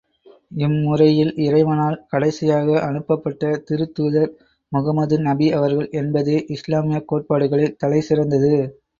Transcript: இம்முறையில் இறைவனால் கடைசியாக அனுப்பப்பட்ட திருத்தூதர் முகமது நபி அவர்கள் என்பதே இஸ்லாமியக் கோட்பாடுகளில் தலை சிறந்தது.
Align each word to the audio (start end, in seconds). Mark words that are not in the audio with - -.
இம்முறையில் 0.57 1.31
இறைவனால் 1.39 1.97
கடைசியாக 2.07 2.79
அனுப்பப்பட்ட 2.87 3.51
திருத்தூதர் 3.67 4.31
முகமது 4.71 5.19
நபி 5.19 5.49
அவர்கள் 5.51 5.89
என்பதே 5.93 6.37
இஸ்லாமியக் 6.55 7.07
கோட்பாடுகளில் 7.07 7.77
தலை 7.77 8.01
சிறந்தது. 8.01 8.51